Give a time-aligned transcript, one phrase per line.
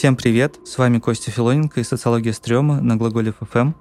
[0.00, 3.72] Всем привет, с вами Костя Филоненко и «Социология стрёма» на Глаголев ФМ.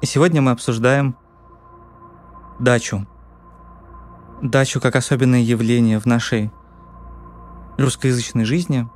[0.00, 1.16] И сегодня мы обсуждаем
[2.60, 3.04] дачу.
[4.42, 6.52] Дачу как особенное явление в нашей
[7.78, 8.88] русскоязычной жизни.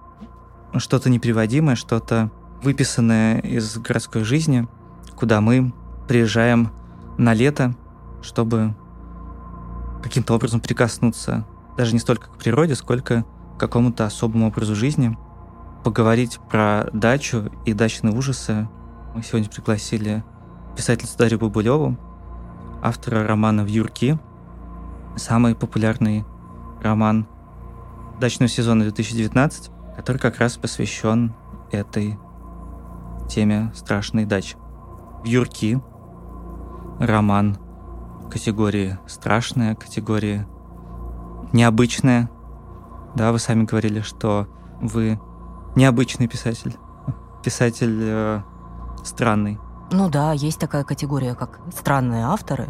[0.76, 2.30] Что-то неприводимое, что-то
[2.62, 4.68] выписанное из городской жизни,
[5.16, 5.74] куда мы
[6.06, 6.70] приезжаем
[7.18, 7.74] на лето,
[8.22, 8.76] чтобы
[10.04, 11.44] каким-то образом прикоснуться
[11.76, 13.24] даже не столько к природе, сколько
[13.56, 15.18] к какому-то особому образу жизни.
[15.86, 18.68] Поговорить про дачу и дачные ужасы
[19.14, 20.24] мы сегодня пригласили
[20.74, 21.96] писательницу Дарью Бабулеву,
[22.82, 24.18] автора романа «Вьюрки»,
[25.14, 26.24] самый популярный
[26.82, 27.28] роман
[28.18, 31.36] дачного сезона 2019, который как раз посвящен
[31.70, 32.18] этой
[33.30, 34.56] теме страшной дачи.
[35.24, 35.80] «Вьюрки»—
[36.98, 37.58] роман
[38.28, 40.48] категории «страшная», категории
[41.52, 42.28] «необычная».
[43.14, 44.48] Да, вы сами говорили, что
[44.80, 45.20] вы
[45.76, 46.76] необычный писатель,
[47.44, 48.40] писатель э,
[49.04, 49.60] странный.
[49.92, 52.68] Ну да, есть такая категория, как странные авторы,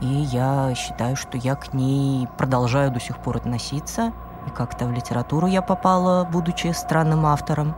[0.00, 4.12] и я считаю, что я к ней продолжаю до сих пор относиться.
[4.46, 7.74] И как-то в литературу я попала, будучи странным автором.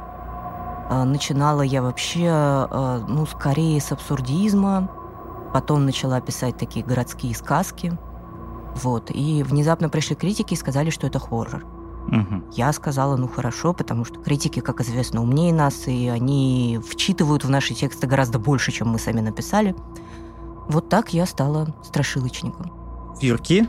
[0.91, 4.89] А, начинала я вообще, а, ну, скорее с абсурдизма,
[5.53, 7.97] потом начала писать такие городские сказки.
[8.75, 9.11] Вот.
[9.11, 11.65] И внезапно пришли критики и сказали, что это хоррор.
[12.09, 12.53] Угу.
[12.53, 17.51] Я сказала, ну хорошо, потому что критики, как известно, умнее нас, и они вчитывают в
[17.51, 19.75] наши тексты гораздо больше, чем мы сами написали.
[20.69, 22.73] Вот так я стала страшилочником.
[23.21, 23.69] Юрки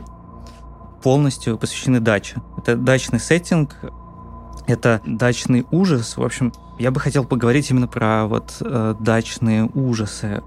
[1.02, 2.42] полностью посвящены даче.
[2.56, 3.76] Это дачный сеттинг,
[4.66, 6.16] это дачный ужас.
[6.16, 10.42] В общем, я бы хотел поговорить именно про вот э, дачные ужасы.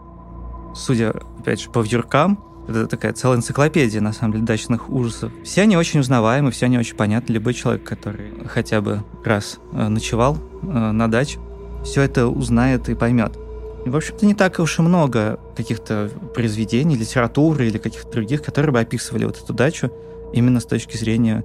[0.75, 5.31] Судя, опять же, по вьюркам, это такая целая энциклопедия, на самом деле, дачных ужасов.
[5.43, 7.33] Все они очень узнаваемы, все они очень понятны.
[7.33, 11.39] Любой человек, который хотя бы раз э, ночевал э, на даче,
[11.83, 13.37] все это узнает и поймет.
[13.85, 18.71] И, в общем-то, не так уж и много каких-то произведений, литературы или каких-то других, которые
[18.71, 19.91] бы описывали вот эту дачу
[20.31, 21.43] именно с точки зрения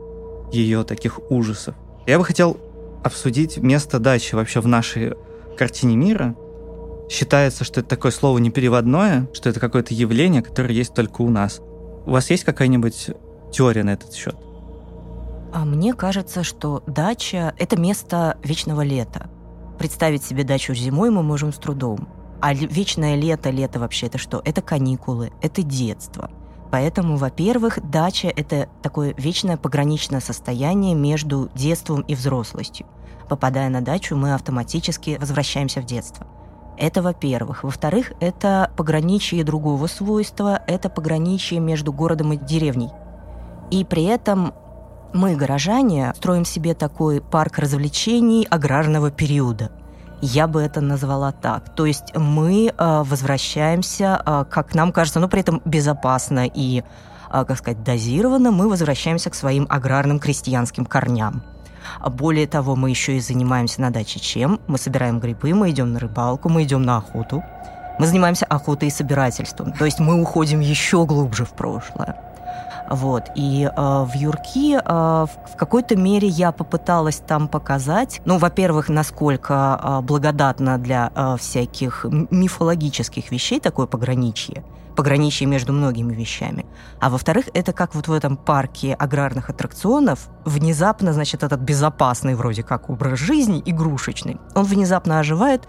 [0.53, 1.75] ее таких ужасов.
[2.07, 2.57] Я бы хотел
[3.03, 5.15] обсудить место дачи вообще в нашей
[5.57, 6.37] картине мира–
[7.09, 11.61] считается, что это такое слово непереводное, что это какое-то явление, которое есть только у нас.
[12.07, 13.11] У вас есть какая-нибудь
[13.53, 14.37] теория на этот счет?
[15.53, 19.31] А мне кажется, что дача— это место вечного лета.
[19.79, 22.09] Представить себе дачу зимой мы можем с трудом.
[22.41, 24.43] А вечное лето, лето вообще это что?
[24.45, 26.31] Это каникулы, это детство.
[26.71, 32.87] Поэтому, во-первых, дача— это такое вечное пограничное состояние между детством и взрослостью.
[33.29, 36.27] Попадая на дачу, мы автоматически возвращаемся в детство—
[36.79, 37.65] это во-первых.
[37.65, 42.91] Во-вторых, это пограничие другого свойства, это пограничие между городом и деревней.
[43.71, 44.55] И при этом
[45.13, 49.71] мы, горожане, строим себе такой парк развлечений аграрного периода.
[50.21, 51.75] Я бы это назвала так.
[51.75, 56.83] То есть мы э, возвращаемся, э, как нам кажется, но при этом безопасно и, э,
[57.31, 61.43] как сказать, дозированно, мы возвращаемся к своим аграрным крестьянским корням.
[62.01, 64.61] А более того, мы еще и занимаемся на даче чем?
[64.67, 67.43] Мы собираем грибы, мы идем на рыбалку, мы идем на охоту.
[67.99, 69.73] Мы занимаемся охотой и собирательством.
[69.73, 72.17] То есть мы уходим еще глубже в прошлое.
[72.89, 73.25] Вот.
[73.35, 79.81] И э, в Юрки э, в какой-то мере я попыталась там показать, ну, во-первых, насколько
[79.83, 84.65] э, благодатно для э, всяких мифологических вещей такое пограничье,
[84.97, 86.65] пограничье между многими вещами.
[86.99, 92.63] А во-вторых, это как вот в этом парке аграрных аттракционов внезапно, значит, этот безопасный вроде
[92.63, 95.69] как образ жизни, игрушечный, он внезапно оживает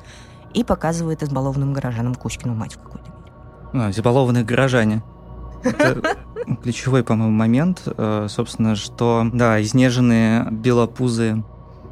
[0.54, 3.88] и показывает избалованным горожанам Кузькину мать в какой-то мере.
[3.88, 5.04] А, избалованные горожане.
[5.64, 6.18] Это
[6.62, 11.44] ключевой, по-моему, момент, э, собственно, что, да, изнеженные белопузые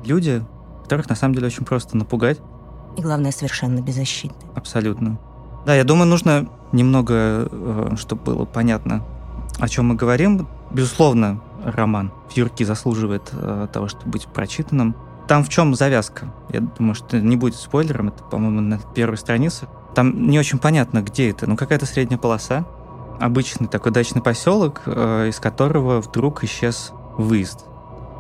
[0.05, 0.43] люди,
[0.83, 2.39] которых на самом деле очень просто напугать.
[2.97, 4.37] И главное, совершенно беззащитны.
[4.55, 5.19] Абсолютно.
[5.65, 9.03] Да, я думаю, нужно немного, э, чтобы было понятно,
[9.59, 10.47] о чем мы говорим.
[10.71, 14.95] Безусловно, роман «Фьюрки» заслуживает э, того, чтобы быть прочитанным.
[15.27, 16.33] Там в чем завязка?
[16.49, 19.67] Я думаю, что не будет спойлером, это, по-моему, на первой странице.
[19.93, 21.47] Там не очень понятно, где это.
[21.47, 22.65] Ну, какая-то средняя полоса,
[23.19, 27.65] обычный такой дачный поселок, э, из которого вдруг исчез выезд.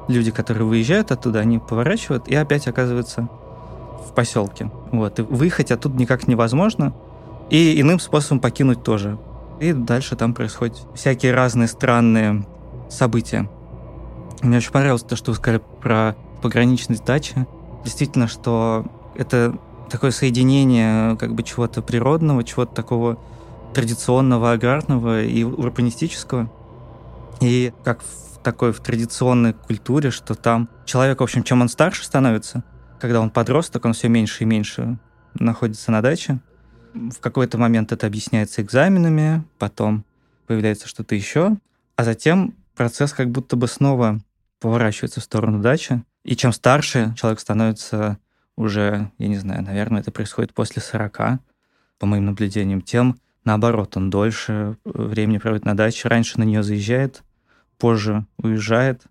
[0.07, 3.27] Люди, которые выезжают оттуда, они поворачивают и опять оказываются
[4.07, 4.71] в поселке.
[4.91, 5.19] Вот.
[5.19, 6.93] И выехать оттуда никак невозможно.
[7.49, 9.17] И иным способом покинуть тоже.
[9.59, 12.45] И дальше там происходят всякие разные странные
[12.89, 13.49] события.
[14.41, 17.47] Мне очень понравилось то, что вы сказали про пограничность дачи.
[17.83, 18.85] Действительно, что
[19.15, 19.57] это
[19.89, 23.17] такое соединение как бы чего-то природного, чего-то такого
[23.77, 26.51] традиционного аграрного и урбанистического.
[27.41, 32.03] И как в такой в традиционной культуре, что там человек, в общем, чем он старше
[32.03, 32.63] становится,
[32.99, 34.97] когда он подросток, он все меньше и меньше
[35.35, 36.39] находится на даче.
[36.95, 40.05] В какой-то момент это объясняется экзаменами, потом
[40.47, 41.55] появляется что-то еще,
[41.95, 44.19] а затем процесс как будто бы снова
[44.59, 46.01] поворачивается в сторону дачи.
[46.23, 48.17] И чем старше человек становится
[48.55, 51.19] уже, я не знаю, наверное, это происходит после 40,
[51.99, 57.23] по моим наблюдениям, тем наоборот, он дольше времени проводит на даче, раньше на нее заезжает,
[57.79, 59.01] позже уезжает.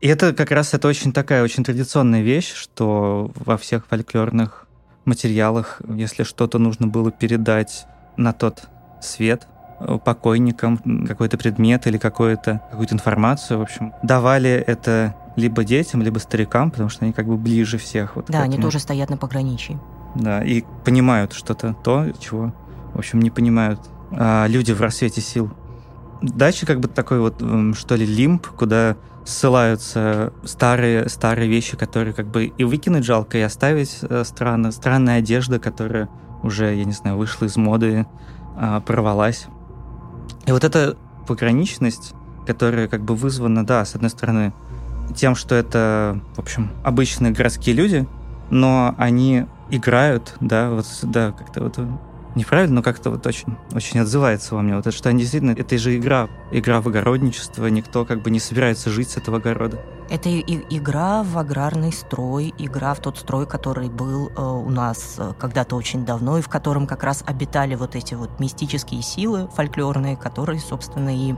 [0.00, 4.66] И это как раз это очень такая очень традиционная вещь, что во всех фольклорных
[5.04, 7.86] материалах, если что-то нужно было передать
[8.16, 8.68] на тот
[9.00, 9.46] свет
[9.80, 16.18] э, покойникам, какой-то предмет или какую-то какую информацию, в общем, давали это либо детям, либо
[16.18, 18.16] старикам, потому что они как бы ближе всех.
[18.16, 19.78] Вот да, они тоже стоят на пограничье.
[20.14, 22.54] Да, и понимают что-то то, чего,
[22.94, 23.80] в общем, не понимают
[24.12, 25.50] а, люди в рассвете сил.
[26.22, 27.42] Дальше как бы такой вот,
[27.76, 33.40] что ли, лимб, куда ссылаются старые, старые вещи, которые как бы и выкинуть жалко, и
[33.40, 34.70] оставить э, странно.
[34.70, 36.08] Странная одежда, которая
[36.42, 38.06] уже, я не знаю, вышла из моды,
[38.56, 39.46] э, порвалась.
[40.46, 42.14] И вот эта пограничность,
[42.46, 44.52] которая как бы вызвана, да, с одной стороны,
[45.16, 48.06] тем, что это, в общем, обычные городские люди,
[48.50, 51.78] но они играют, да, вот, да, как-то вот
[52.34, 54.76] неправильно, но как-то вот очень, очень отзывается во мне.
[54.76, 58.40] Вот это, что они действительно, это же игра, игра в огородничество, никто как бы не
[58.40, 59.80] собирается жить с этого огорода.
[60.10, 60.40] Это и,
[60.70, 65.76] игра в аграрный строй, игра в тот строй, который был э, у нас э, когда-то
[65.76, 70.60] очень давно, и в котором как раз обитали вот эти вот мистические силы фольклорные, которые,
[70.60, 71.34] собственно, и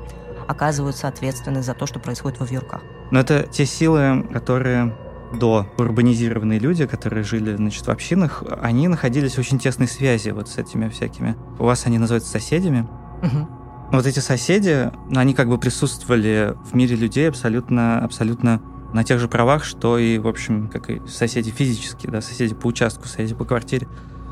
[0.48, 2.82] оказываются ответственны за то, что происходит во вьюрках.
[3.10, 4.96] Но это те силы, которые
[5.32, 10.48] до урбанизированные люди, которые жили, значит, в общинах, они находились в очень тесной связи вот
[10.48, 11.36] с этими всякими.
[11.58, 12.88] У вас они называются соседями.
[13.22, 13.48] Угу.
[13.92, 18.60] Вот эти соседи, они как бы присутствовали в мире людей абсолютно, абсолютно
[18.92, 22.66] на тех же правах, что и, в общем, как и соседи физические, да, соседи по
[22.66, 23.86] участку, соседи по квартире.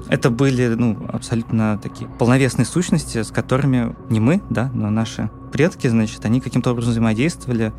[0.08, 5.87] Это были, ну, абсолютно такие полновесные сущности, с которыми не мы, да, но наши предки,
[5.87, 7.73] значит, они каким-то образом взаимодействовали,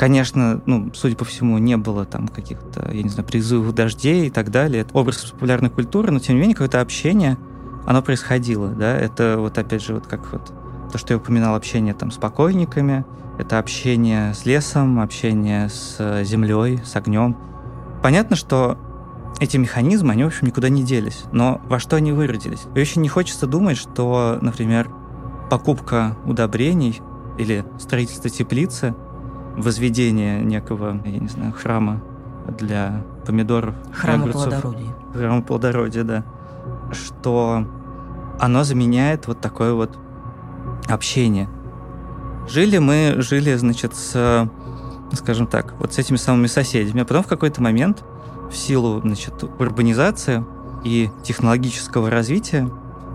[0.00, 4.30] Конечно, ну, судя по всему, не было там каких-то, я не знаю, призывов дождей и
[4.30, 4.80] так далее.
[4.80, 7.36] Это образ популярной культуры, но тем не менее какое-то общение,
[7.84, 8.96] оно происходило, да.
[8.96, 10.54] Это вот опять же вот как вот
[10.90, 13.04] то, что я упоминал, общение там с покойниками,
[13.36, 17.36] это общение с лесом, общение с землей, с огнем.
[18.02, 18.78] Понятно, что
[19.38, 21.24] эти механизмы, они, в общем, никуда не делись.
[21.30, 22.62] Но во что они выродились?
[22.74, 24.90] И очень не хочется думать, что, например,
[25.50, 27.02] покупка удобрений
[27.36, 28.94] или строительство теплицы–
[29.56, 32.02] возведение некого, я не знаю, храма
[32.58, 33.74] для помидоров.
[33.92, 34.94] Храма плодородия.
[35.12, 36.24] Храма плодородия, да.
[36.92, 37.66] Что
[38.38, 39.98] оно заменяет вот такое вот
[40.88, 41.48] общение.
[42.48, 44.48] Жили мы, жили, значит, с,
[45.12, 48.02] скажем так, вот с этими самыми соседями, а потом в какой-то момент
[48.50, 50.44] в силу, значит, урбанизации
[50.84, 52.68] и технологического развития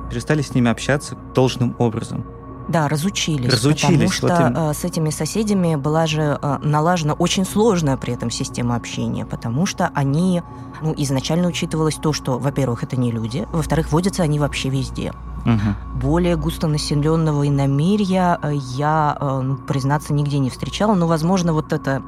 [0.09, 2.25] перестали с ними общаться должным образом.
[2.67, 3.51] Да, разучились.
[3.51, 4.19] Разучились.
[4.19, 8.75] Потому что вот с этими соседями была же э, налажена очень сложная при этом система
[8.75, 10.41] общения, потому что они,
[10.81, 15.13] ну, изначально учитывалось то, что, во-первых, это не люди, во-вторых, водятся они вообще везде.
[15.45, 15.99] Угу.
[16.01, 22.01] Более густонаселенного иномирья э, я, э, ну, признаться, нигде не встречала, но, возможно, вот это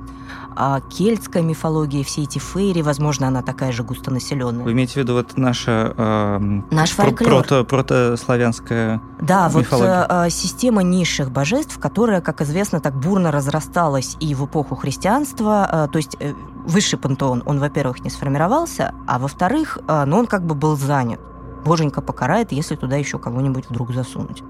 [0.57, 4.63] а кельтская мифология, все эти фейри, возможно, она такая же густонаселенная.
[4.63, 6.95] Вы имеете в виду вот наша э, Наш.
[6.95, 10.07] Прото, протославянская Да, мифология.
[10.09, 15.69] вот э, система низших божеств, которая, как известно, так бурно разрасталась и в эпоху христианства,
[15.71, 16.33] э, то есть э,
[16.65, 21.19] высший пантеон, он, во-первых, не сформировался, а во-вторых, э, ну, он как бы был занят.
[21.65, 24.43] Боженька покарает, если туда еще кого-нибудь вдруг засунуть.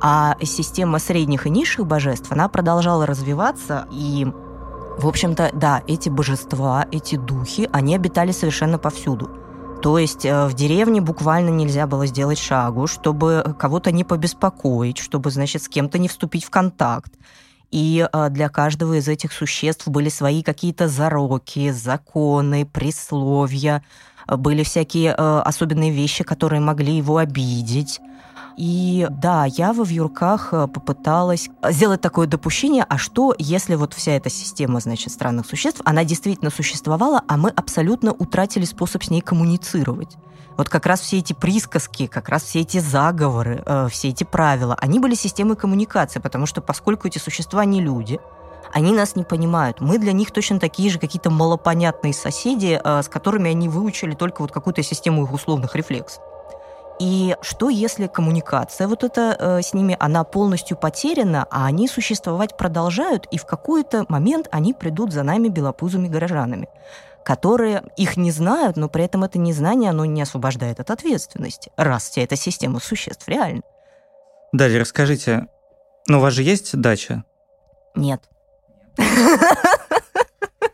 [0.00, 4.30] А система средних и низших божеств, она продолжала развиваться, и
[4.98, 9.30] в общем-то, да, эти божества, эти духи, они обитали совершенно повсюду.
[9.82, 15.30] То есть э, в деревне буквально нельзя было сделать шагу, чтобы кого-то не побеспокоить, чтобы,
[15.30, 17.12] значит, с кем-то не вступить в контакт.
[17.70, 23.82] И э, для каждого из этих существ были свои какие-то зароки, законы, присловия,
[24.26, 28.00] были всякие э, особенные вещи, которые могли его обидеть.
[28.56, 34.12] И да, я во вьюрках э, попыталась сделать такое допущение, а что, если вот вся
[34.12, 39.20] эта система, значит, странных существ, она действительно существовала, а мы абсолютно утратили способ с ней
[39.20, 40.16] коммуницировать.
[40.56, 44.76] Вот как раз все эти присказки, как раз все эти заговоры, э, все эти правила,
[44.80, 48.20] они были системой коммуникации, потому что поскольку эти существа не люди,
[48.72, 49.80] они нас не понимают.
[49.80, 54.42] Мы для них точно такие же какие-то малопонятные соседи, э, с которыми они выучили только
[54.42, 56.22] вот какую-то систему их условных рефлексов.
[57.00, 62.56] И что, если коммуникация вот эта э, с ними, она полностью потеряна, а они существовать
[62.56, 66.68] продолжают, и в какой-то момент они придут за нами белопузыми горожанами?
[67.24, 72.10] которые их не знают, но при этом это незнание, оно не освобождает от ответственности, раз
[72.10, 73.62] вся эта система существ реально.
[74.52, 75.46] Далее расскажите,
[76.06, 77.24] ну у вас же есть дача?
[77.94, 78.22] Нет.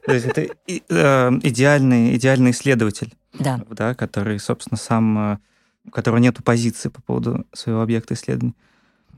[0.06, 3.60] То есть это э, идеальный, идеальный исследователь, да.
[3.70, 5.38] Да, который, собственно, сам, э,
[5.84, 8.54] у которого нет позиции по поводу своего объекта исследования.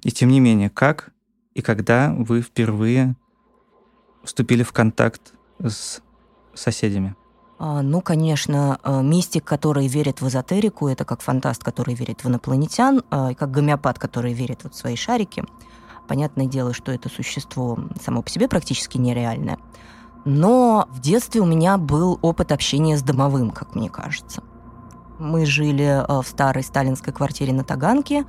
[0.03, 1.13] И тем не менее, как
[1.55, 3.17] и когда вы впервые
[4.25, 6.01] вступили в контакт с
[6.55, 7.15] соседями?
[7.59, 12.29] А, ну, конечно, э, мистик, который верит в эзотерику, это как фантаст, который верит в
[12.29, 15.45] инопланетян, а, и как гомеопат, который верит в свои шарики.
[16.09, 19.59] Понятное дело, что это существо само по себе практически нереальное.
[20.25, 24.43] Но в детстве у меня был опыт общения с домовым, как мне кажется.
[25.23, 28.25] Мы жили э, в старой сталинской квартире на Таганке,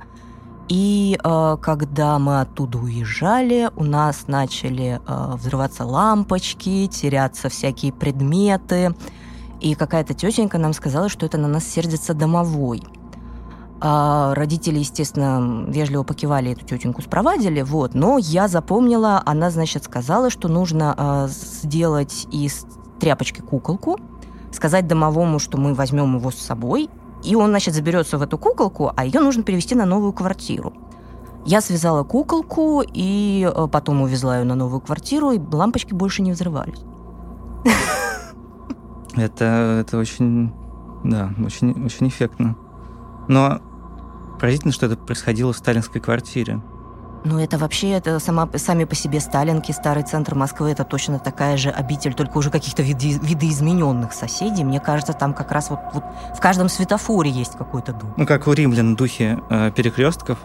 [0.68, 8.94] и э, когда мы оттуда уезжали, у нас начали э, взрываться лампочки, теряться всякие предметы.
[9.60, 12.82] И какая-то тетенька нам сказала, что это на нас сердится домовой–
[13.86, 17.94] а родители, естественно, вежливо покивали эту тетеньку, спровадили, вот.
[17.94, 22.64] Но я запомнила, она, значит, сказала, что нужно э, сделать из
[22.98, 23.98] тряпочки куколку,
[24.54, 26.88] сказать домовому, что мы возьмем его с собой,
[27.22, 30.72] и он, значит, заберется в эту куколку, а ее нужно перевести на новую квартиру.
[31.46, 36.32] Я связала куколку и э, потом увезла ее на новую квартиру, и лампочки больше не
[36.32, 36.80] взрывались.
[39.16, 40.52] Это, это очень,
[41.04, 42.56] да, очень, очень эффектно.
[43.28, 43.60] Но
[44.38, 46.60] Поразительно, что это происходило в сталинской квартире.
[47.24, 51.56] Ну, это вообще, это сама, сами по себе Сталинки, старый центр Москвы, это точно такая
[51.56, 54.62] же обитель, только уже каких-то види, видоизмененных соседей.
[54.62, 56.04] Мне кажется, там как раз вот, вот
[56.36, 58.10] в каждом светофоре есть какой-то дух.
[58.18, 60.38] Ну, как у римлян духи э, перекрестков,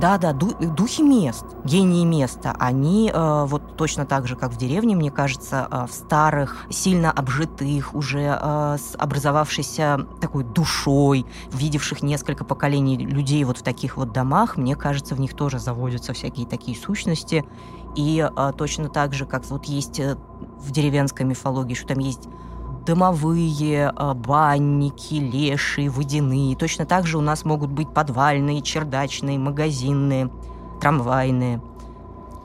[0.00, 5.10] да-да, духи мест, гении места, они э, вот точно так же, как в деревне, мне
[5.10, 12.96] кажется, э, в старых, сильно обжитых, уже э, с образовавшейся такой душой, видевших несколько поколений
[12.96, 17.44] людей вот в таких вот домах, мне кажется, в них тоже заводятся всякие такие сущности.
[17.96, 20.16] И э, точно так же, как вот есть э,
[20.60, 22.28] в деревенской мифологии, что там есть
[22.88, 26.56] домовые, а, банники, леши, водяные.
[26.56, 30.30] Точно так же у нас могут быть подвальные, чердачные, магазинные,
[30.80, 31.60] трамвайные.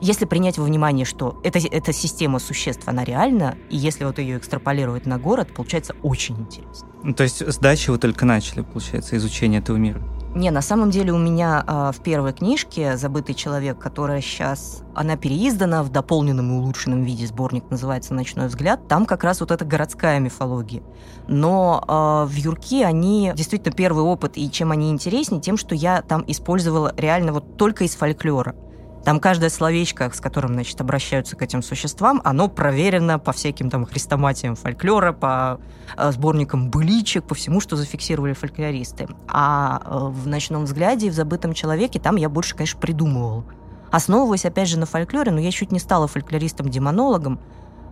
[0.02, 4.36] Если принять во внимание, что эта, эта система существ, она реальна, и если вот ее
[4.36, 6.88] экстраполировать на город, получается очень интересно.
[7.02, 10.02] Ну, то есть с дачи вы только начали, получается, изучение этого мира?
[10.34, 15.16] Не, на самом деле у меня э, в первой книжке «Забытый человек», которая сейчас, она
[15.16, 19.64] переиздана в дополненном и улучшенном виде, сборник называется «Ночной взгляд», там как раз вот эта
[19.64, 20.82] городская мифология.
[21.28, 26.02] Но э, в Юрке они действительно первый опыт, и чем они интереснее, тем, что я
[26.02, 28.56] там использовала реально вот только из фольклора.
[29.04, 33.84] Там каждое словечко, с которым, значит, обращаются к этим существам, оно проверено по всяким там
[33.84, 35.60] хрестоматиям фольклора, по
[35.96, 39.08] э, сборникам быличек, по всему, что зафиксировали фольклористы.
[39.28, 43.44] А э, в «Ночном взгляде» и в «Забытом человеке» там я больше, конечно, придумывала.
[43.92, 47.40] Основываясь, опять же, на фольклоре, но я чуть не стала фольклористом-демонологом.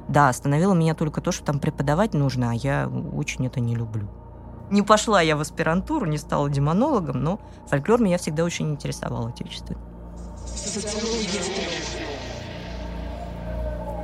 [0.09, 4.09] Да, остановило меня только то, что там преподавать нужно, а я очень это не люблю.
[4.71, 7.39] Не пошла я в аспирантуру, не стала демонологом, но
[7.69, 9.92] фольклор меня всегда очень интересовал отечественный.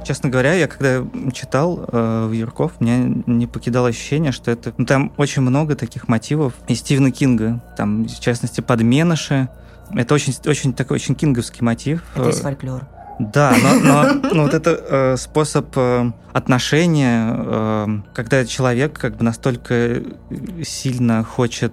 [0.04, 4.72] Честно говоря, я когда читал э, в Юрков, меня не покидало ощущение, что это...
[4.78, 7.62] Ну, там очень много таких мотивов из Стивена Кинга.
[7.76, 9.50] Там, в частности, подменыши.
[9.94, 12.02] Это очень, очень такой очень кинговский мотив.
[12.14, 12.88] Это из фольклора.
[13.18, 19.24] Да, но, но, но вот это э, способ э, отношения, э, когда человек как бы
[19.24, 20.02] настолько
[20.64, 21.72] сильно хочет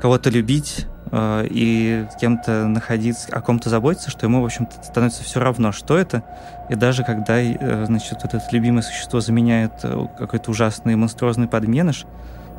[0.00, 5.22] кого-то любить, Э, и с кем-то находиться, о ком-то заботиться, что ему, в общем-то, становится
[5.22, 6.24] все равно, что это.
[6.70, 12.06] И даже когда, э, значит, вот это любимое существо заменяет э, какой-то ужасный монструозный подменыш,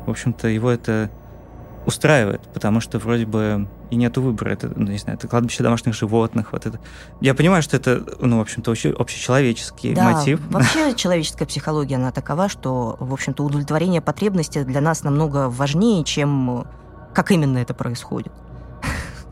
[0.06, 1.10] в общем-то, его это
[1.84, 4.50] устраивает, потому что вроде бы и нету выбора.
[4.50, 6.52] Это, ну, не знаю, это кладбище домашних животных.
[6.52, 6.78] Вот это.
[7.20, 10.40] Я понимаю, что это, ну, в общем-то, общечеловеческий да, мотив.
[10.48, 16.66] Вообще человеческая психология, она такова, что, в общем-то, удовлетворение потребностей для нас намного важнее, чем
[17.14, 18.32] как именно это происходит.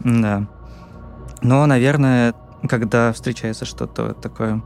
[0.01, 0.49] Да.
[1.43, 2.35] Но, наверное,
[2.69, 4.63] когда встречается что-то такое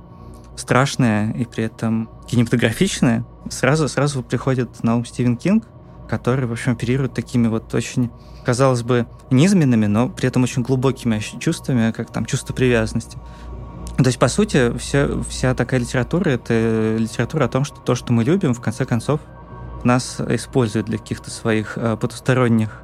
[0.56, 5.64] страшное и при этом кинематографичное, сразу, сразу приходит на ум Стивен Кинг,
[6.08, 8.10] который, в общем, оперирует такими вот очень,
[8.44, 13.18] казалось бы, низменными, но при этом очень глубокими чувствами, как там чувство привязанности.
[13.96, 18.12] То есть, по сути, вся, вся такая литература— это литература о том, что то, что
[18.12, 19.20] мы любим, в конце концов,
[19.84, 22.82] нас использует для каких-то своих э, потусторонних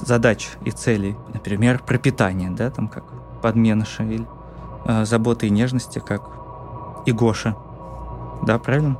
[0.00, 3.04] задач и целей, например, пропитание, да, там как
[3.42, 4.26] подменыша или
[4.84, 6.22] э, заботы и нежности, как
[7.06, 7.56] и Гоша.
[8.42, 8.98] Да, правильно?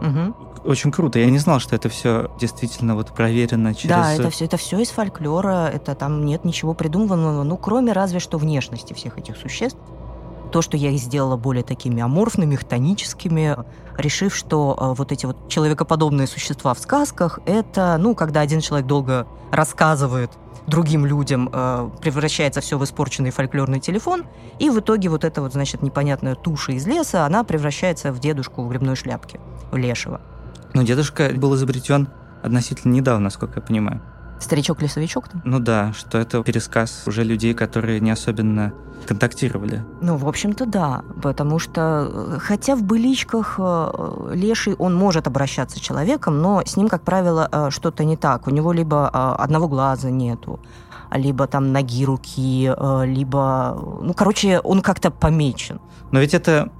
[0.00, 0.50] Угу.
[0.64, 1.18] Очень круто.
[1.18, 3.88] Я не знал, что это все действительно вот проверено через...
[3.88, 8.20] Да, это все, это все из фольклора, это там нет ничего придуманного, ну, кроме разве
[8.20, 9.78] что внешности всех этих существ.
[10.50, 13.56] То, что я их сделала более такими аморфными, хтоническими,
[13.96, 18.86] решив, что э, вот эти вот человекоподобные существа в сказках, это, ну, когда один человек
[18.86, 20.30] долго рассказывает
[20.66, 24.24] другим людям, э, превращается все в испорченный фольклорный телефон,
[24.58, 28.62] и в итоге вот эта вот, значит, непонятная туша из леса, она превращается в дедушку
[28.62, 29.40] в грибной шляпке,
[29.70, 30.20] в лешего.
[30.74, 32.08] Но дедушка был изобретен
[32.42, 34.02] относительно недавно, насколько я понимаю.
[34.40, 35.42] Старичок-лесовичок-то?
[35.44, 38.72] Ну да, что это пересказ уже людей, которые не особенно
[39.06, 39.84] контактировали.
[40.00, 41.02] Ну, в общем-то, да.
[41.22, 46.76] Потому что, э, хотя в быличках э, леший, он может обращаться с человеком, но с
[46.76, 48.46] ним, как правило, э, что-то не так.
[48.46, 50.60] У него либо одного глаза нету,
[51.12, 52.72] либо там ноги, руки,
[53.04, 53.78] либо...
[54.02, 55.80] Ну, короче, он как-то помечен.
[56.12, 56.70] Но ведь это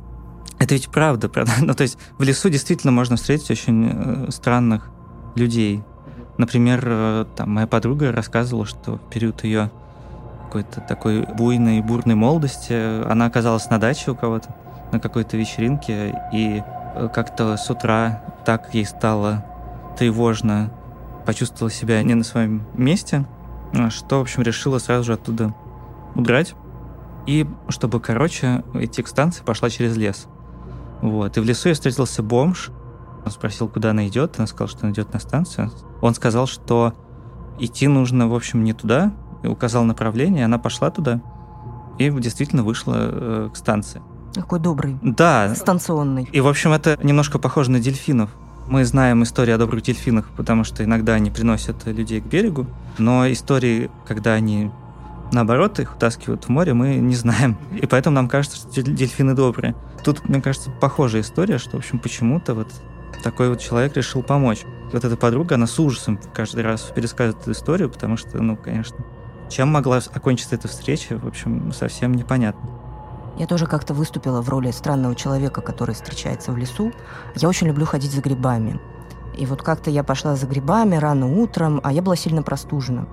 [0.59, 1.53] это ведь правда, правда.
[1.61, 4.91] Ну, то есть в лесу действительно можно встретить очень странных
[5.35, 5.83] людей.
[6.41, 9.71] Например, там моя подруга рассказывала, что в период ее
[10.47, 13.05] какой-то такой буйной, бурной молодости.
[13.05, 14.55] Она оказалась на даче у кого-то,
[14.91, 16.63] на какой-то вечеринке, и
[16.95, 19.45] э, как-то с утра так ей стало
[19.99, 20.73] тревожно,
[21.27, 23.27] почувствовала себя не на своем месте,
[23.75, 25.55] э, что, в общем, решила сразу же оттуда
[26.15, 26.55] удрать.
[27.27, 30.27] И, чтобы короче идти к станции, пошла через лес.
[31.03, 31.37] Вот.
[31.37, 32.71] И в лесу я встретился бомж.
[33.25, 34.35] Он спросил, куда она идет.
[34.39, 35.71] Она сказала, что она идет на станцию.
[36.01, 36.95] Он сказал, что
[37.59, 39.13] идти нужно, в общем, не туда,
[39.43, 41.21] указал направление, она пошла туда
[41.99, 44.03] и действительно вышла э, к станции.
[44.35, 44.99] Какой добрый.
[45.03, 45.55] Да.
[45.55, 46.29] Станционный.
[46.33, 48.31] И, в общем, это немножко похоже на дельфинов.
[48.69, 52.67] Мы знаем историю о добрых дельфинах, потому что иногда они приносят людей к берегу,
[52.99, 54.71] но истории, когда они
[55.33, 57.59] наоборот их утаскивают в море, мы не знаем.
[57.73, 59.75] И поэтому нам кажется, что дельфины добрые.
[60.05, 62.69] Тут, мне кажется, похожая история, что, в общем, почему-то вот
[63.21, 64.65] такой вот человек решил помочь.
[64.93, 69.05] Вот эта подруга, она с ужасом каждый раз пересказывает эту историю, потому что, ну, конечно,
[69.49, 72.69] чем могла окончиться эта встреча, в общем, совсем непонятно.
[73.37, 76.93] Я тоже как-то выступила в роли странного человека, который встречается в лесу.
[77.37, 78.81] Я очень люблю ходить за грибами.
[79.37, 83.07] И вот как-то я пошла за грибами рано утром, а я была сильно простужена.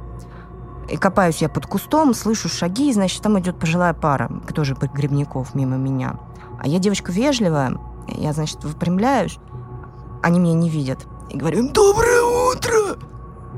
[0.90, 5.76] И копаюсь я под кустом, слышу шаги, значит, там идет пожилая пара, тоже грибников мимо
[5.76, 6.20] меня.
[6.60, 9.38] А я девочка вежливая, я, значит, выпрямляюсь,
[10.22, 11.00] они меня не видят.
[11.30, 12.98] И говорю им «Доброе утро!»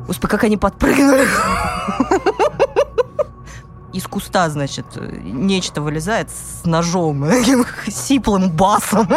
[0.07, 1.23] Господи, как они подпрыгнули.
[3.93, 4.85] Из куста, значит,
[5.23, 7.25] нечто вылезает с ножом,
[7.87, 9.07] сиплым басом.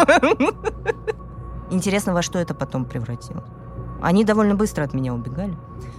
[1.71, 3.45] Интересно, во что это потом превратилось.
[4.03, 5.57] Они довольно быстро от меня убегали.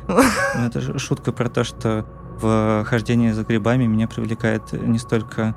[0.08, 2.06] Ну, это шутка про то, что
[2.40, 5.56] в хождении за грибами меня привлекает не столько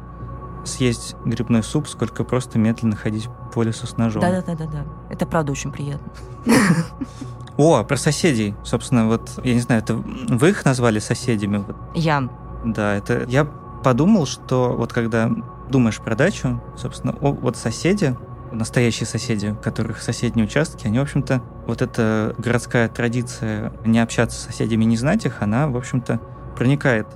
[0.64, 4.20] съесть грибной суп, сколько просто медленно ходить по лесу с ножом.
[4.20, 4.84] Да-да-да-да.
[5.08, 6.12] Это правда очень приятно.
[7.56, 8.54] О, про соседей.
[8.62, 11.64] Собственно, вот, я не знаю, это вы их назвали соседями?
[11.94, 12.28] Я.
[12.66, 13.24] Да, это...
[13.28, 15.30] Я подумал, что вот когда
[15.70, 18.14] думаешь про дачу, собственно, о, вот соседи,
[18.52, 24.38] настоящие соседи, у которых соседние участки, они, в общем-то, вот эта городская традиция не общаться
[24.38, 26.20] с соседями, не знать их, она, в общем-то,
[26.56, 27.06] проникает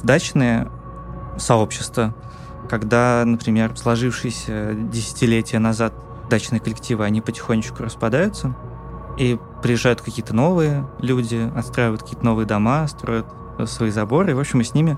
[0.00, 0.70] в дачные
[1.38, 2.14] сообщества,
[2.68, 5.94] когда, например, сложившиеся десятилетия назад
[6.28, 8.54] дачные коллективы, они потихонечку распадаются,
[9.16, 13.26] и приезжают какие-то новые люди, отстраивают какие-то новые дома, строят
[13.66, 14.30] свои заборы.
[14.30, 14.96] И, в общем, и с ними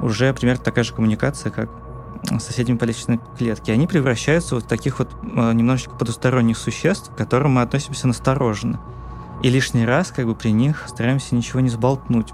[0.00, 1.68] уже примерно такая же коммуникация, как
[2.38, 3.72] с соседями по личной клетке.
[3.72, 8.80] Они превращаются вот в таких вот э, немножечко потусторонних существ, к которым мы относимся настороженно.
[9.42, 12.32] И лишний раз как бы при них стараемся ничего не сболтнуть,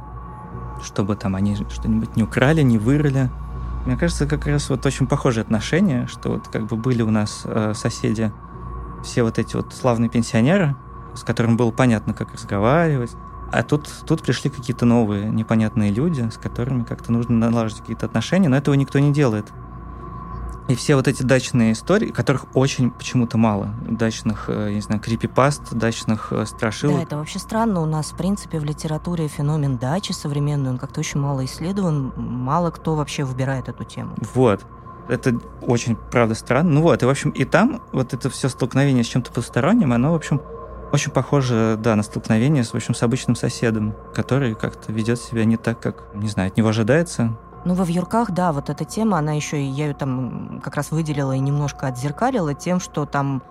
[0.85, 3.31] чтобы там они что-нибудь не украли, не вырыли.
[3.87, 7.43] Мне кажется, как раз вот очень похожие отношения, что вот как бы были у нас
[7.45, 8.33] э, соседи,
[9.03, 10.77] все вот эти вот славные пенсионеры,
[11.15, 13.13] с которым было понятно, как разговаривать.
[13.51, 18.49] А тут, тут пришли какие-то новые непонятные люди, с которыми как-то нужно налаживать какие-то отношения,
[18.49, 19.47] но этого никто не делает.
[20.69, 25.01] И все вот эти дачные истории, которых очень почему-то мало, дачных, э, я не знаю,
[25.01, 26.97] крипипаст, дачных э, страшилок.
[26.97, 27.81] Да, это вообще странно.
[27.81, 32.71] У нас, в принципе, в литературе феномен дачи современный, он как-то очень мало исследован, мало
[32.71, 34.15] кто вообще выбирает эту тему.
[34.35, 34.67] Вот.
[35.09, 36.71] Это очень, правда, странно.
[36.71, 40.13] Ну вот, и, в общем, и там вот это все столкновение с чем-то посторонним, оно,
[40.13, 40.43] в общем,
[40.93, 45.45] очень похоже, да, на столкновение с, в общем, с обычным соседом, который как-то ведет себя
[45.45, 47.39] не так, как, не знаю, от него ожидается.
[47.69, 51.33] Ну, во вьюрках, да, вот эта тема, она еще, я ее там как раз выделила
[51.33, 53.43] и немножко отзеркалила тем, что там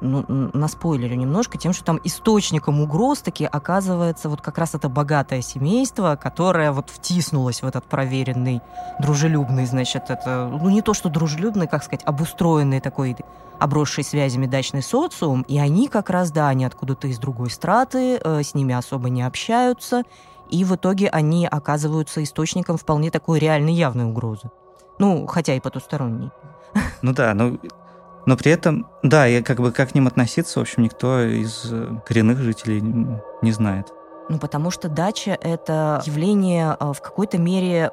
[0.00, 5.42] ну, наспойлерю немножко тем, что там источником угроз таки оказывается вот как раз это богатое
[5.42, 8.62] семейство, которое вот втиснулось в этот проверенный,
[9.00, 13.18] дружелюбный, значит, это, ну, не то, что дружелюбный, как сказать, обустроенный такой
[13.58, 18.42] обросший связями дачный социум, и они как раз, да, они откуда-то из другой страты, э,
[18.42, 20.04] с ними особо не общаются,
[20.50, 24.50] и в итоге они оказываются источником вполне такой реальной явной угрозы.
[24.98, 26.30] Ну, хотя и потусторонней.
[27.02, 27.58] Ну да, ну
[28.28, 31.72] но при этом, да, и как бы как к ним относиться, в общем, никто из
[31.72, 32.82] э, коренных жителей
[33.40, 33.90] не знает.
[34.28, 37.90] Ну, потому что дача— это явление э, в какой-то мере,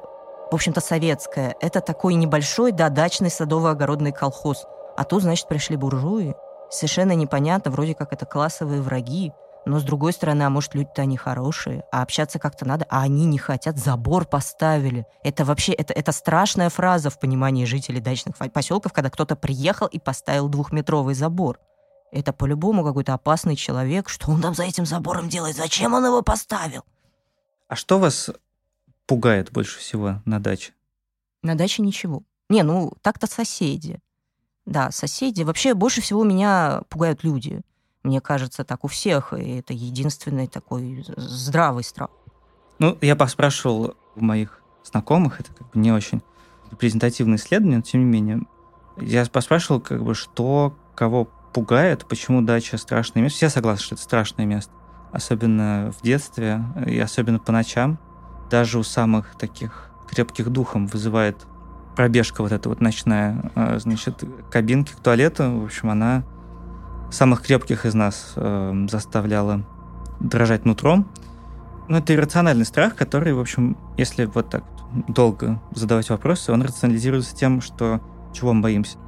[0.50, 1.56] в общем-то, советское.
[1.62, 4.66] Это такой небольшой, да, дачный садово-огородный колхоз.
[4.98, 6.34] А тут, значит, пришли буржуи.
[6.68, 9.32] Совершенно непонятно, вроде как это классовые враги.
[9.66, 13.26] Но, с другой стороны, а может, люди-то они хорошие, а общаться как-то надо, а они
[13.26, 15.06] не хотят, забор поставили.
[15.24, 19.98] Это вообще, это, это страшная фраза в понимании жителей дачных поселков, когда кто-то приехал и
[19.98, 21.58] поставил двухметровый забор.
[22.12, 24.08] Это по-любому какой-то опасный человек.
[24.08, 25.56] Что он там за этим забором делает?
[25.56, 26.84] Зачем он его поставил?
[27.66, 28.30] А что вас
[29.04, 30.74] пугает больше всего на даче?
[31.42, 32.22] На даче ничего.
[32.48, 33.98] Не, ну так-то соседи.
[34.64, 35.42] Да, соседи.
[35.42, 37.62] Вообще больше всего меня пугают люди
[38.06, 42.10] мне кажется, так у всех, и это единственный такой здравый страх.
[42.78, 46.22] Ну, я поспрашивал у моих знакомых, это как бы не очень
[46.70, 48.40] репрезентативное исследование, но тем не менее.
[48.98, 53.36] Я поспрашивал, как бы, что кого пугает, почему дача страшное место.
[53.36, 54.72] Все согласны, что это страшное место.
[55.12, 57.98] Особенно в детстве и особенно по ночам.
[58.50, 61.46] Даже у самых таких крепких духом вызывает
[61.96, 65.60] пробежка вот эта вот ночная, а, значит, кабинки к туалету.
[65.60, 66.24] В общем, она
[67.10, 69.62] самых крепких из нас э, заставляла
[70.20, 71.08] дрожать нутром.
[71.88, 74.64] Но это иррациональный страх, который, в общем, если вот так
[75.08, 78.00] долго задавать вопросы, он рационализируется тем, что
[78.32, 78.98] чего мы боимся.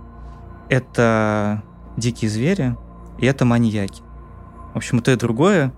[0.69, 1.63] Это
[1.97, 2.77] дикие звери
[3.19, 4.03] и это маньяки.
[4.75, 5.73] В общем, и то и другое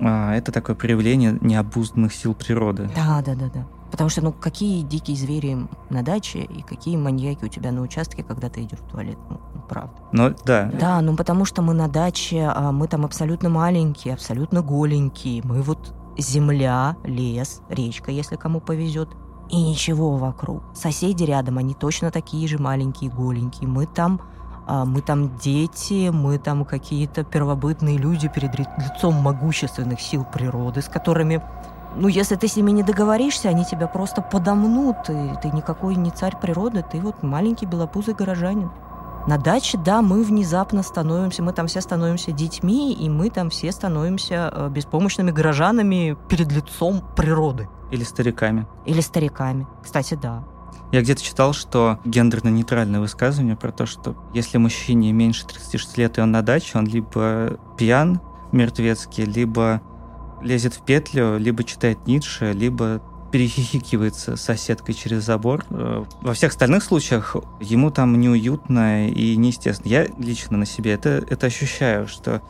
[0.00, 2.88] а, это такое проявление необузданных сил природы.
[2.94, 3.66] Да, да, да, да.
[3.92, 8.24] Потому что, ну, какие дикие звери на даче и какие маньяки у тебя на участке,
[8.24, 9.92] когда ты идешь в туалет, ну, правда.
[10.12, 10.70] Ну, да.
[10.80, 15.42] Да, ну, потому что мы на даче, а мы там абсолютно маленькие, абсолютно голенькие.
[15.44, 19.10] Мы вот земля, лес, речка, если кому повезет,
[19.50, 20.62] и ничего вокруг.
[20.74, 23.68] Соседи рядом, они точно такие же маленькие, голенькие.
[23.68, 24.22] Мы там
[24.66, 30.88] а, мы там дети, мы там какие-то первобытные люди перед лицом могущественных сил природы, с
[30.88, 31.42] которыми
[31.96, 36.10] ну, если ты с ними не договоришься, они тебя просто подомнут, и ты никакой не
[36.10, 38.70] царь природы, ты вот маленький белопузый горожанин.
[39.26, 43.70] На даче, да, мы внезапно становимся, мы там все становимся детьми, и мы там все
[43.70, 47.68] становимся э, беспомощными горожанами перед лицом природы.
[47.92, 48.66] Или стариками.
[48.84, 49.68] Или стариками.
[49.82, 50.42] Кстати, да.
[50.90, 56.20] Я где-то читал, что гендерно-нейтральное высказывание про то, что если мужчине меньше 36 лет, и
[56.20, 59.80] он на даче, он либо пьян мертвецкий, либо
[60.42, 63.02] лезет в петлю, либо читает Ницше, либо
[63.32, 65.64] перехихикивается с соседкой через забор.
[65.70, 69.90] Э, во всех остальных случаях ему там неуютно и неестественно.
[69.90, 72.42] Я лично на себе это, это ощущаю, что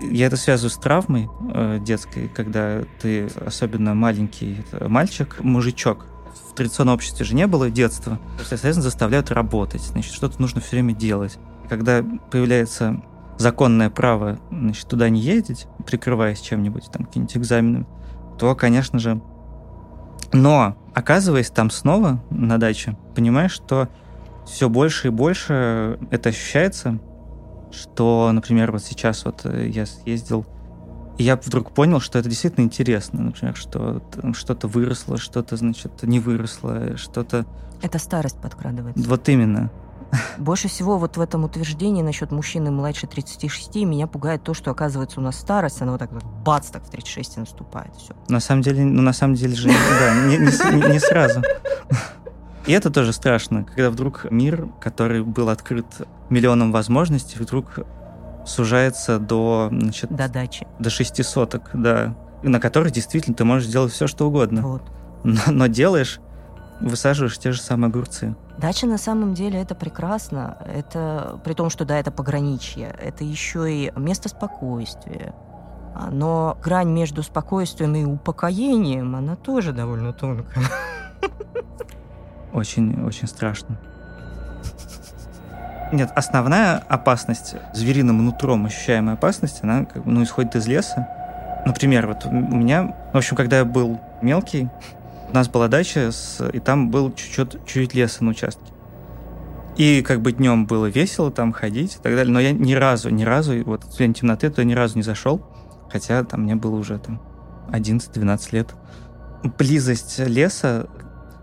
[0.00, 6.06] я это связываю с травмой э, детской, когда ты особенно маленький мальчик, мужичок.
[6.50, 8.18] В традиционном обществе же не было детства.
[8.38, 9.82] Соответственно, заставляют работать.
[9.82, 11.38] Значит, что-то нужно все время делать.
[11.68, 13.02] Когда появляется
[13.38, 17.86] законное право значит, туда не ездить, прикрываясь чем-нибудь, там, какими-нибудь экзаменами,
[18.38, 19.20] то, конечно же...
[20.32, 23.88] Но, оказываясь там снова на даче, понимаешь, что
[24.44, 26.98] все больше и больше это ощущается,
[27.70, 30.46] что, например, вот сейчас вот э, я съездил,
[31.18, 34.02] и я вдруг понял, что это действительно интересно, например, что
[34.34, 37.46] что-то выросло, что-то, значит, не выросло, что-то...
[37.82, 39.08] Это старость подкрадывается.
[39.08, 39.70] Вот именно.
[40.38, 45.20] Больше всего вот в этом утверждении насчет мужчины младше 36 меня пугает то, что, оказывается,
[45.20, 47.94] у нас старость, она вот так вот бац, так в 36 наступает.
[47.96, 48.14] Все.
[48.28, 51.42] На самом деле, ну, на самом деле же, да, не, не, не сразу.
[52.66, 55.86] И это тоже страшно, когда вдруг мир, который был открыт
[56.30, 57.78] миллионом возможностей, вдруг
[58.44, 60.66] сужается до, значит, до дачи.
[60.78, 64.62] До шести соток, да, на которых действительно ты можешь делать все, что угодно.
[64.62, 64.82] Вот.
[65.22, 66.20] Но, но делаешь,
[66.80, 68.34] высаживаешь те же самые огурцы.
[68.58, 70.58] Дача на самом деле это прекрасно.
[70.66, 72.94] Это при том, что да, это пограничье.
[72.98, 75.34] Это еще и место спокойствия.
[76.10, 80.64] Но грань между спокойствием и упокоением, она тоже довольно тонкая.
[82.52, 83.78] Очень, очень страшно.
[85.92, 91.06] Нет, основная опасность, звериным нутром ощущаемая опасность, она ну, исходит из леса.
[91.64, 94.68] Например, вот у меня, в общем, когда я был мелкий,
[95.28, 98.72] у нас была дача, с, и там был чуть-чуть, чуть леса на участке.
[99.76, 102.32] И как бы днем было весело там ходить и так далее.
[102.32, 105.44] Но я ни разу, ни разу, вот в день темноты то ни разу не зашел.
[105.90, 107.20] Хотя там мне было уже там
[107.70, 108.74] 11-12 лет.
[109.58, 110.88] Близость леса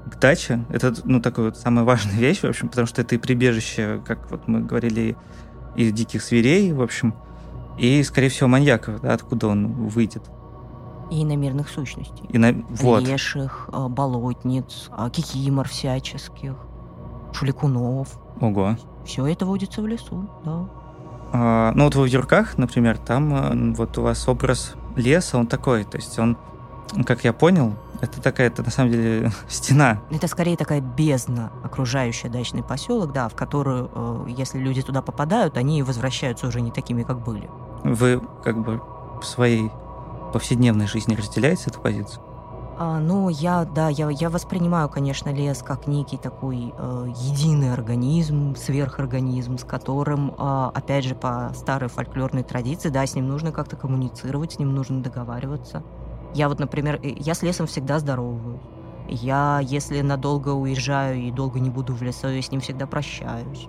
[0.06, 3.18] к даче— это, ну, такая вот самая важная вещь, в общем, потому что это и
[3.18, 5.16] прибежище, как вот мы говорили,
[5.76, 7.16] и диких зверей, в общем,
[7.80, 10.24] и, скорее всего, маньяков, да, откуда он выйдет.
[11.14, 12.26] И иномерных сущностей.
[12.30, 12.54] И на...
[12.70, 13.04] вот.
[13.04, 16.56] Леших, а, болотниц, а, кикимор всяческих,
[17.34, 18.20] шуликунов.
[18.42, 18.78] Ого.
[19.06, 20.70] Все это водится в лесу, да.
[21.32, 25.84] А, ну вот в Юрках, например, там а, вот у вас образ леса, он такой,
[25.84, 26.36] то есть он,
[27.06, 30.02] как я понял, это такая, это на самом деле стена.
[30.12, 35.58] Это скорее такая бездна, окружающая дачный поселок, да, в которую, э, если люди туда попадают,
[35.58, 37.50] они возвращаются уже не такими, как были.
[37.84, 38.82] Вы как бы
[39.22, 39.72] в своей
[40.34, 42.22] повседневной жизни разделяете эту позицию?
[42.78, 48.56] А, ну, я, да, я, я воспринимаю, конечно, лес как некий такой э, единый организм,
[48.56, 53.76] сверхорганизм, с которым, э, опять же, по старой фольклорной традиции, да, с ним нужно как-то
[53.76, 55.84] коммуницировать, с ним нужно договариваться.
[56.34, 58.60] Я вот, например, я с лесом всегда здороваюсь.
[59.08, 63.68] Я, если надолго уезжаю и долго не буду в лесу, я с ним всегда прощаюсь.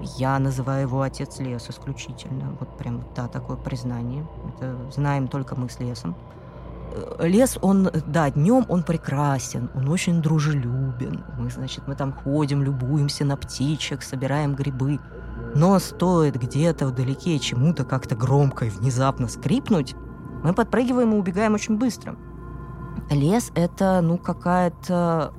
[0.00, 2.56] Я называю его отец лес исключительно.
[2.60, 4.26] Вот прям, да, такое признание.
[4.48, 6.16] Это знаем только мы с лесом.
[6.92, 11.24] Э, лес, он, да, днем он прекрасен, он очень дружелюбен.
[11.38, 15.00] Мы, значит, мы там ходим, любуемся на птичек, собираем грибы.
[15.54, 19.94] Но стоит где-то вдалеке чему-то как-то громко и внезапно скрипнуть,
[20.42, 22.16] мы подпрыгиваем и убегаем очень быстро.
[23.10, 25.32] Лес— это, ну, какая-то...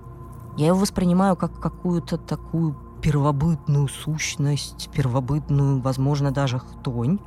[0.57, 7.19] Я его воспринимаю как какую-то такую первобытную сущность, первобытную, возможно, даже хтонь,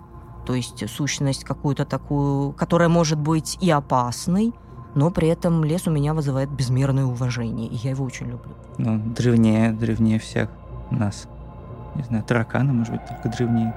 [0.46, 4.52] то есть сущность какую-то такую, которая может быть и опасной,
[4.94, 8.52] но при этом лес у меня вызывает безмерное уважение, и я его очень люблю.
[8.78, 10.48] Ну, древнее, древнее всех
[10.90, 11.28] нас.
[11.94, 13.74] Не знаю, тараканы, может быть, только древнее.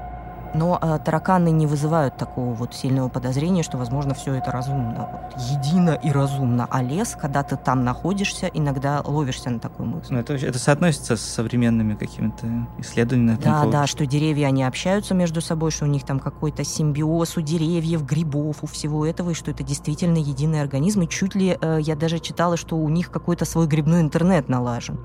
[0.53, 5.41] Но э, тараканы не вызывают такого вот сильного подозрения, что, возможно, все это разумно, вот,
[5.41, 6.67] едино и разумно.
[6.69, 10.13] А лес, когда ты там находишься, иногда ловишься на такую мысль.
[10.13, 12.45] Ну, это, это соотносится с современными какими-то
[12.77, 13.39] исследованиями.
[13.43, 17.41] Да, да, что деревья, они общаются между собой, что у них там какой-то симбиоз у
[17.41, 21.01] деревьев, грибов, у всего этого, и что это действительно единый организм.
[21.01, 24.99] И чуть ли э, я даже читала, что у них какой-то свой грибной интернет налажен.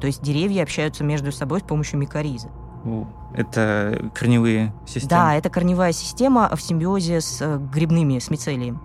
[0.00, 2.48] То есть деревья общаются между собой с помощью микоризы.
[3.34, 5.10] Это корневые системы?
[5.10, 8.80] Да, это корневая система в симбиозе с э, грибными, с мицелием.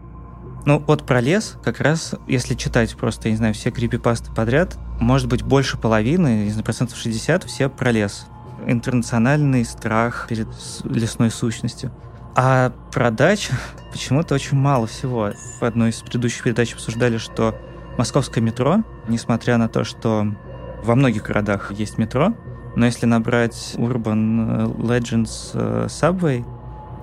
[0.66, 4.78] Ну, вот про лес, как раз, если читать просто, я не знаю, все крипипасты подряд,
[5.00, 8.28] может быть, больше половины, не знаю, процентов 60, все про лес.
[8.66, 10.48] Интернациональный страх перед
[10.84, 11.92] лесной сущностью.
[12.36, 13.54] А про дачу
[13.92, 15.32] почему-то очень мало всего.
[15.60, 17.56] В одной из предыдущих передач обсуждали, что
[17.98, 20.26] московское метро, несмотря на то, что
[20.84, 22.34] во многих городах есть метро,
[22.76, 26.46] но если набрать Urban Legends э, Subway,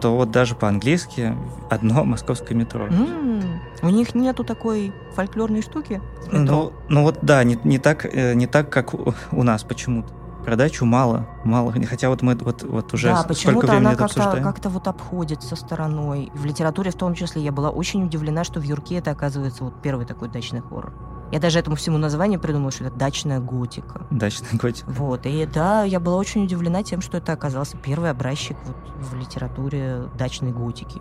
[0.00, 1.34] то вот даже по-английски
[1.70, 2.86] одно московское метро.
[2.88, 3.44] Mm,
[3.82, 6.02] у них нету такой фольклорной штуки?
[6.30, 10.12] Ну, ну вот да, не, не, так, э, не так, как у нас почему-то.
[10.44, 11.72] Продачу мало, мало.
[11.88, 16.32] Хотя вот мы вот, вот уже да, почему-то она как-то, как-то вот обходится стороной.
[16.34, 19.80] В литературе в том числе я была очень удивлена, что в Юрке это оказывается вот
[19.82, 20.92] первый такой дачный хоррор.
[21.32, 24.06] Я даже этому всему название придумала, что это дачная готика.
[24.10, 24.90] Дачная готика.
[24.90, 25.24] Вот.
[25.24, 30.10] И да, я была очень удивлена тем, что это оказался первый образчик вот в литературе
[30.18, 31.00] дачной готики.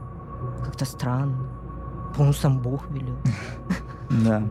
[0.63, 1.49] Как-то странно.
[2.13, 3.17] По-моему, сам Бог велел.
[4.09, 4.43] Да.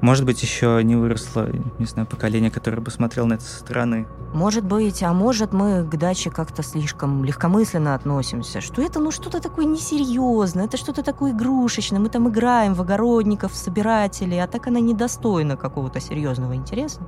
[0.00, 4.06] Может быть, еще не выросло, не знаю, поколение, которое бы смотрело на это со стороны.
[4.32, 9.40] Может быть, а может мы к даче как-то слишком легкомысленно относимся, что это ну что-то
[9.40, 14.68] такое несерьезное, это что-то такое игрушечное, мы там играем в огородников, в собирателей, а так
[14.68, 17.00] она недостойна какого-то серьезного интереса,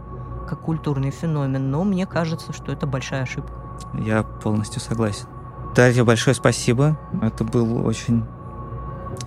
[0.46, 3.54] как культурный феномен, но мне кажется, что это большая ошибка.
[3.94, 5.26] Я полностью согласен.
[5.74, 6.98] Дарья, большое спасибо.
[7.22, 8.24] Это был очень,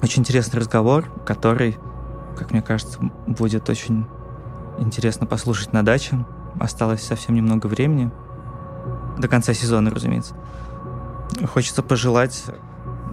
[0.04, 1.80] очень интересный разговор, который
[2.36, 4.06] как мне кажется, будет очень
[4.78, 6.26] интересно послушать на даче.
[6.60, 8.12] Осталось совсем немного времени.
[9.18, 10.36] До конца сезона, разумеется.
[11.52, 12.46] Хочется пожелать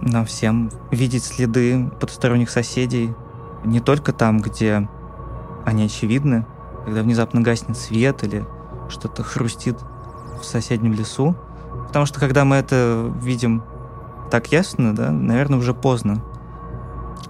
[0.01, 3.13] нам всем видеть следы потусторонних соседей
[3.63, 4.87] не только там, где
[5.65, 6.45] они очевидны,
[6.85, 8.45] когда внезапно гаснет свет или
[8.89, 9.77] что-то хрустит
[10.39, 11.35] в соседнем лесу.
[11.87, 13.63] Потому что когда мы это видим
[14.29, 16.21] так ясно, да, наверное, уже поздно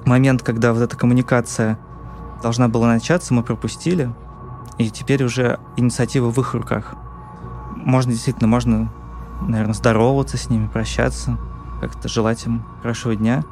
[0.06, 1.80] момент, когда вот эта коммуникация
[2.42, 4.14] должна была начаться, мы пропустили,
[4.78, 6.96] и теперь уже инициатива в их руках.
[7.76, 8.92] Можно действительно, можно,
[9.42, 11.38] наверное, здороваться с ними, прощаться,
[11.80, 13.44] как-то желать им хорошего дня.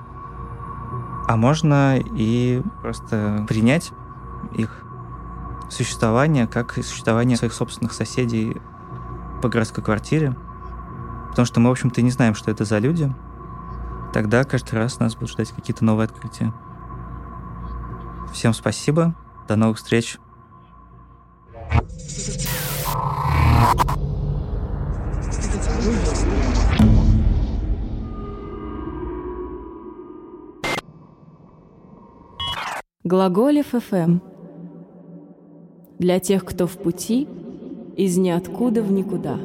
[1.27, 3.91] А можно и просто принять
[4.53, 4.83] их
[5.69, 8.57] существование, как и существование своих собственных соседей
[9.41, 10.35] по городской квартире,
[11.29, 13.13] потому что мы, в общем-то, не знаем, что это за люди,
[14.13, 16.53] тогда каждый раз нас будут ждать какие-то новые открытия.
[18.33, 19.15] Всем спасибо,
[19.47, 20.17] до новых встреч.
[33.03, 34.19] Глаголев ФМ.
[35.99, 37.27] Для тех, кто в пути,
[37.97, 39.37] из ниоткуда в никуда.